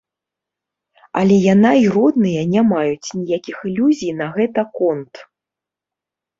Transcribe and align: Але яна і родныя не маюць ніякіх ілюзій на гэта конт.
Але 1.21 1.37
яна 1.53 1.73
і 1.81 1.83
родныя 1.97 2.41
не 2.55 2.61
маюць 2.71 3.13
ніякіх 3.21 3.57
ілюзій 3.71 4.13
на 4.25 4.33
гэта 4.41 4.61
конт. 4.81 5.13